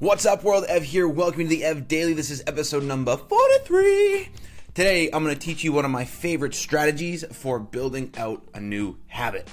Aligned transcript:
What's 0.00 0.26
up, 0.26 0.42
world? 0.42 0.64
Ev 0.68 0.82
here. 0.82 1.06
Welcome 1.06 1.44
to 1.44 1.48
the 1.48 1.62
Ev 1.62 1.86
Daily. 1.86 2.14
This 2.14 2.28
is 2.28 2.42
episode 2.48 2.82
number 2.82 3.16
43. 3.16 4.28
Today, 4.74 5.08
I'm 5.12 5.22
going 5.22 5.32
to 5.32 5.40
teach 5.40 5.62
you 5.62 5.72
one 5.72 5.84
of 5.84 5.92
my 5.92 6.04
favorite 6.04 6.52
strategies 6.52 7.24
for 7.30 7.60
building 7.60 8.12
out 8.16 8.42
a 8.54 8.60
new 8.60 8.98
habit. 9.06 9.48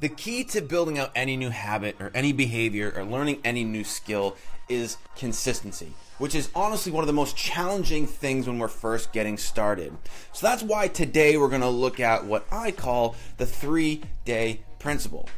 The 0.00 0.08
key 0.08 0.44
to 0.44 0.60
building 0.60 0.96
out 0.96 1.10
any 1.16 1.36
new 1.36 1.50
habit 1.50 1.96
or 1.98 2.12
any 2.14 2.32
behavior 2.32 2.92
or 2.94 3.02
learning 3.02 3.40
any 3.44 3.64
new 3.64 3.82
skill 3.82 4.36
is 4.68 4.96
consistency, 5.16 5.92
which 6.18 6.36
is 6.36 6.50
honestly 6.54 6.92
one 6.92 7.02
of 7.02 7.08
the 7.08 7.12
most 7.12 7.36
challenging 7.36 8.06
things 8.06 8.46
when 8.46 8.60
we're 8.60 8.68
first 8.68 9.12
getting 9.12 9.36
started. 9.36 9.96
So 10.32 10.46
that's 10.46 10.62
why 10.62 10.86
today 10.86 11.36
we're 11.36 11.48
going 11.48 11.62
to 11.62 11.68
look 11.68 11.98
at 11.98 12.24
what 12.24 12.46
I 12.52 12.70
call 12.70 13.16
the 13.38 13.46
three 13.46 14.02
day 14.24 14.60
principle. 14.78 15.28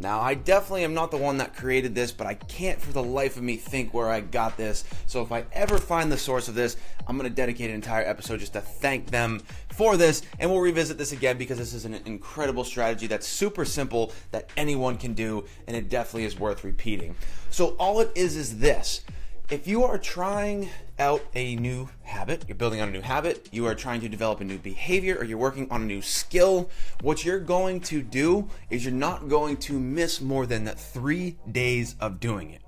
Now, 0.00 0.20
I 0.20 0.32
definitely 0.32 0.84
am 0.84 0.94
not 0.94 1.10
the 1.10 1.18
one 1.18 1.36
that 1.38 1.54
created 1.54 1.94
this, 1.94 2.10
but 2.10 2.26
I 2.26 2.32
can't 2.32 2.80
for 2.80 2.90
the 2.90 3.02
life 3.02 3.36
of 3.36 3.42
me 3.42 3.56
think 3.56 3.92
where 3.92 4.08
I 4.08 4.20
got 4.20 4.56
this. 4.56 4.84
So 5.06 5.20
if 5.20 5.30
I 5.30 5.44
ever 5.52 5.76
find 5.76 6.10
the 6.10 6.16
source 6.16 6.48
of 6.48 6.54
this, 6.54 6.78
I'm 7.06 7.18
going 7.18 7.28
to 7.28 7.34
dedicate 7.34 7.68
an 7.68 7.76
entire 7.76 8.04
episode 8.04 8.40
just 8.40 8.54
to 8.54 8.62
thank 8.62 9.10
them 9.10 9.42
for 9.68 9.98
this. 9.98 10.22
And 10.38 10.50
we'll 10.50 10.60
revisit 10.60 10.96
this 10.96 11.12
again 11.12 11.36
because 11.36 11.58
this 11.58 11.74
is 11.74 11.84
an 11.84 12.00
incredible 12.06 12.64
strategy 12.64 13.08
that's 13.08 13.28
super 13.28 13.66
simple 13.66 14.14
that 14.30 14.48
anyone 14.56 14.96
can 14.96 15.12
do, 15.12 15.44
and 15.66 15.76
it 15.76 15.90
definitely 15.90 16.24
is 16.24 16.38
worth 16.38 16.64
repeating. 16.64 17.14
So 17.50 17.76
all 17.78 18.00
it 18.00 18.10
is 18.14 18.36
is 18.36 18.58
this 18.58 19.02
if 19.50 19.66
you 19.66 19.82
are 19.82 19.98
trying 19.98 20.70
out 20.98 21.22
a 21.34 21.56
new 21.56 21.88
habit, 22.02 22.44
you're 22.46 22.56
building 22.56 22.80
on 22.80 22.88
a 22.88 22.92
new 22.92 23.00
habit, 23.00 23.48
you 23.50 23.66
are 23.66 23.74
trying 23.74 24.00
to 24.00 24.08
develop 24.08 24.40
a 24.40 24.44
new 24.44 24.58
behavior, 24.58 25.16
or 25.16 25.24
you're 25.24 25.38
working 25.38 25.68
on 25.70 25.82
a 25.82 25.84
new 25.84 26.00
skill, 26.00 26.70
what 27.00 27.24
you're 27.24 27.40
going 27.40 27.80
to 27.80 28.00
do 28.00 28.48
is 28.70 28.84
you're 28.84 28.94
not 28.94 29.28
going 29.28 29.56
to 29.56 29.78
miss 29.78 30.20
more 30.20 30.46
than 30.46 30.66
three 30.66 31.36
days 31.50 31.96
of 32.00 32.20
doing 32.20 32.50
it, 32.50 32.62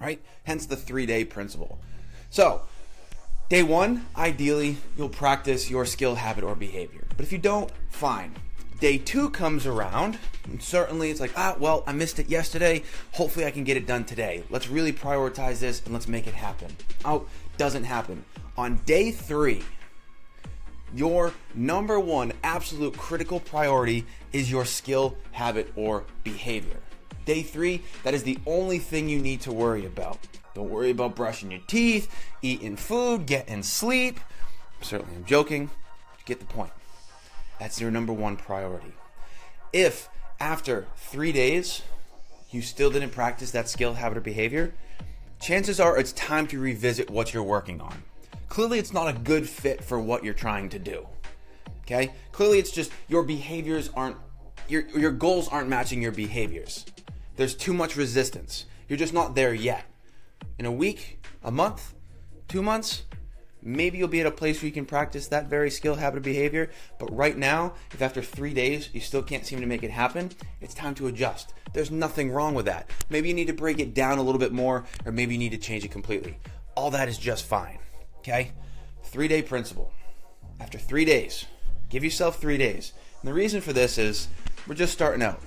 right? 0.00 0.20
Hence 0.44 0.66
the 0.66 0.76
three 0.76 1.06
day 1.06 1.24
principle. 1.24 1.78
So, 2.28 2.62
day 3.48 3.62
one, 3.62 4.06
ideally, 4.14 4.76
you'll 4.98 5.08
practice 5.08 5.70
your 5.70 5.86
skill, 5.86 6.16
habit, 6.16 6.44
or 6.44 6.54
behavior. 6.54 7.06
But 7.16 7.24
if 7.24 7.32
you 7.32 7.38
don't, 7.38 7.70
fine 7.88 8.34
day 8.80 8.98
two 8.98 9.30
comes 9.30 9.66
around, 9.66 10.18
and 10.44 10.62
certainly 10.62 11.10
it's 11.10 11.20
like, 11.20 11.32
ah, 11.36 11.56
well, 11.58 11.84
I 11.86 11.92
missed 11.92 12.18
it 12.18 12.28
yesterday. 12.28 12.82
Hopefully, 13.12 13.44
I 13.44 13.50
can 13.50 13.64
get 13.64 13.76
it 13.76 13.86
done 13.86 14.04
today. 14.04 14.44
Let's 14.50 14.68
really 14.68 14.92
prioritize 14.92 15.60
this 15.60 15.82
and 15.84 15.92
let's 15.92 16.08
make 16.08 16.26
it 16.26 16.34
happen. 16.34 16.76
Oh, 17.04 17.26
doesn't 17.56 17.84
happen. 17.84 18.24
On 18.56 18.76
day 18.86 19.10
three, 19.10 19.62
your 20.94 21.32
number 21.54 22.00
one 22.00 22.32
absolute 22.42 22.96
critical 22.96 23.40
priority 23.40 24.06
is 24.32 24.50
your 24.50 24.64
skill, 24.64 25.16
habit, 25.32 25.70
or 25.76 26.04
behavior. 26.24 26.78
Day 27.24 27.42
three, 27.42 27.82
that 28.04 28.14
is 28.14 28.22
the 28.22 28.38
only 28.46 28.78
thing 28.78 29.08
you 29.08 29.18
need 29.18 29.42
to 29.42 29.52
worry 29.52 29.84
about. 29.84 30.18
Don't 30.54 30.70
worry 30.70 30.90
about 30.90 31.14
brushing 31.14 31.50
your 31.50 31.60
teeth, 31.66 32.10
eating 32.40 32.76
food, 32.76 33.26
getting 33.26 33.62
sleep. 33.62 34.18
Certainly, 34.80 35.16
I'm 35.16 35.24
joking. 35.24 35.62
You 35.62 36.24
get 36.24 36.40
the 36.40 36.46
point. 36.46 36.70
That's 37.58 37.80
your 37.80 37.90
number 37.90 38.12
one 38.12 38.36
priority. 38.36 38.92
If 39.72 40.08
after 40.40 40.86
three 40.96 41.32
days 41.32 41.82
you 42.50 42.62
still 42.62 42.90
didn't 42.90 43.10
practice 43.10 43.50
that 43.50 43.68
skill, 43.68 43.94
habit, 43.94 44.18
or 44.18 44.22
behavior, 44.22 44.72
chances 45.40 45.80
are 45.80 45.98
it's 45.98 46.12
time 46.12 46.46
to 46.48 46.58
revisit 46.58 47.10
what 47.10 47.34
you're 47.34 47.42
working 47.42 47.80
on. 47.80 48.02
Clearly, 48.48 48.78
it's 48.78 48.92
not 48.92 49.08
a 49.08 49.12
good 49.12 49.48
fit 49.48 49.84
for 49.84 50.00
what 50.00 50.24
you're 50.24 50.34
trying 50.34 50.68
to 50.70 50.78
do. 50.78 51.06
Okay? 51.82 52.12
Clearly, 52.32 52.58
it's 52.58 52.70
just 52.70 52.92
your 53.08 53.22
behaviors 53.22 53.90
aren't, 53.94 54.16
your, 54.68 54.86
your 54.88 55.10
goals 55.10 55.48
aren't 55.48 55.68
matching 55.68 56.00
your 56.00 56.12
behaviors. 56.12 56.86
There's 57.36 57.54
too 57.54 57.74
much 57.74 57.96
resistance. 57.96 58.64
You're 58.88 58.98
just 58.98 59.12
not 59.12 59.34
there 59.34 59.52
yet. 59.52 59.84
In 60.58 60.64
a 60.64 60.72
week, 60.72 61.24
a 61.44 61.50
month, 61.50 61.94
two 62.48 62.62
months, 62.62 63.02
maybe 63.68 63.98
you'll 63.98 64.08
be 64.08 64.20
at 64.20 64.26
a 64.26 64.30
place 64.30 64.60
where 64.60 64.66
you 64.66 64.72
can 64.72 64.86
practice 64.86 65.28
that 65.28 65.46
very 65.46 65.70
skill, 65.70 65.94
habit, 65.94 66.18
or 66.18 66.20
behavior. 66.20 66.70
But 66.98 67.14
right 67.14 67.36
now, 67.36 67.74
if 67.92 68.00
after 68.00 68.22
three 68.22 68.54
days 68.54 68.88
you 68.92 69.00
still 69.00 69.22
can't 69.22 69.44
seem 69.44 69.60
to 69.60 69.66
make 69.66 69.82
it 69.82 69.90
happen, 69.90 70.30
it's 70.60 70.74
time 70.74 70.94
to 70.96 71.06
adjust. 71.06 71.52
There's 71.74 71.90
nothing 71.90 72.30
wrong 72.30 72.54
with 72.54 72.64
that. 72.66 72.90
Maybe 73.10 73.28
you 73.28 73.34
need 73.34 73.46
to 73.48 73.52
break 73.52 73.78
it 73.78 73.94
down 73.94 74.18
a 74.18 74.22
little 74.22 74.38
bit 74.38 74.52
more, 74.52 74.84
or 75.04 75.12
maybe 75.12 75.34
you 75.34 75.38
need 75.38 75.52
to 75.52 75.58
change 75.58 75.84
it 75.84 75.90
completely. 75.90 76.38
All 76.74 76.90
that 76.92 77.08
is 77.08 77.18
just 77.18 77.44
fine. 77.44 77.78
Okay? 78.18 78.52
Three 79.04 79.28
day 79.28 79.42
principle. 79.42 79.92
After 80.60 80.78
three 80.78 81.04
days, 81.04 81.44
give 81.90 82.02
yourself 82.02 82.40
three 82.40 82.58
days. 82.58 82.92
And 83.20 83.28
the 83.28 83.34
reason 83.34 83.60
for 83.60 83.72
this 83.72 83.98
is 83.98 84.28
we're 84.66 84.74
just 84.74 84.92
starting 84.92 85.22
out. 85.22 85.42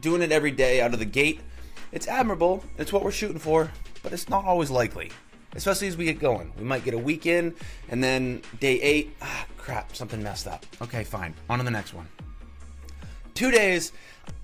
Doing 0.00 0.22
it 0.22 0.32
every 0.32 0.50
day 0.50 0.80
out 0.80 0.92
of 0.92 0.98
the 0.98 1.04
gate, 1.04 1.40
it's 1.92 2.08
admirable, 2.08 2.64
it's 2.76 2.92
what 2.92 3.04
we're 3.04 3.10
shooting 3.10 3.38
for, 3.38 3.70
but 4.02 4.12
it's 4.12 4.28
not 4.28 4.44
always 4.44 4.70
likely 4.70 5.10
especially 5.54 5.88
as 5.88 5.96
we 5.96 6.04
get 6.04 6.18
going. 6.18 6.52
We 6.58 6.64
might 6.64 6.84
get 6.84 6.94
a 6.94 6.98
week 6.98 7.26
in, 7.26 7.54
and 7.88 8.02
then 8.02 8.42
day 8.60 8.80
eight, 8.80 9.16
ah, 9.22 9.46
crap, 9.56 9.94
something 9.94 10.22
messed 10.22 10.46
up. 10.46 10.66
Okay, 10.82 11.04
fine. 11.04 11.34
On 11.48 11.58
to 11.58 11.64
the 11.64 11.70
next 11.70 11.94
one. 11.94 12.08
Two 13.34 13.50
days. 13.50 13.92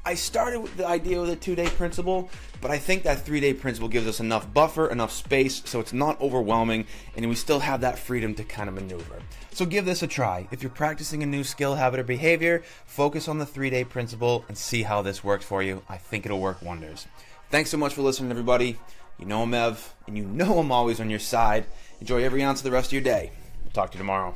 I 0.04 0.15
started 0.15 0.60
with 0.60 0.76
the 0.76 0.87
idea 0.87 1.20
of 1.20 1.26
the 1.26 1.37
two 1.37 1.54
day 1.54 1.69
principle, 1.69 2.31
but 2.60 2.70
I 2.70 2.78
think 2.78 3.03
that 3.03 3.25
three 3.25 3.41
day 3.41 3.53
principle 3.54 3.88
gives 3.88 4.06
us 4.06 4.20
enough 4.20 4.53
buffer, 4.53 4.88
enough 4.88 5.12
space, 5.12 5.62
so 5.65 5.78
it's 5.78 5.93
not 5.93 6.20
overwhelming, 6.20 6.87
and 7.16 7.28
we 7.28 7.34
still 7.34 7.60
have 7.60 7.82
that 7.82 7.99
freedom 7.99 8.34
to 8.34 8.44
kind 8.44 8.69
of 8.69 8.75
maneuver. 8.75 9.20
So 9.53 9.66
give 9.66 9.84
this 9.84 10.03
a 10.03 10.06
try. 10.06 10.49
If 10.50 10.62
you're 10.62 10.70
practicing 10.70 11.22
a 11.22 11.26
new 11.26 11.44
skill, 11.44 11.75
habit, 11.75 12.00
or 12.00 12.04
behavior, 12.04 12.62
focus 12.87 13.28
on 13.28 13.38
the 13.38 13.47
three 13.47 13.70
day 13.70 13.84
principle 13.84 14.44
and 14.49 14.56
see 14.56 14.82
how 14.82 15.03
this 15.03 15.22
works 15.22 15.44
for 15.44 15.62
you. 15.62 15.82
I 15.88 15.99
think 15.99 16.25
it'll 16.25 16.41
work 16.41 16.62
wonders. 16.62 17.06
Thanks 17.50 17.70
so 17.70 17.76
much 17.76 17.94
for 17.94 18.03
listening, 18.03 18.31
everybody. 18.31 18.78
You 19.19 19.26
know 19.26 19.43
I'm 19.43 19.54
Ev, 19.54 19.94
and 20.06 20.16
you 20.16 20.25
know 20.25 20.59
I'm 20.59 20.72
always 20.72 21.00
on 21.00 21.10
your 21.10 21.19
side. 21.19 21.66
Enjoy 22.00 22.22
every 22.25 22.43
ounce 22.43 22.60
of 22.60 22.65
the 22.65 22.71
rest 22.71 22.88
of 22.88 22.93
your 22.94 23.03
day. 23.03 23.32
Talk 23.72 23.91
to 23.93 23.98
you 23.98 24.03
tomorrow. 24.03 24.34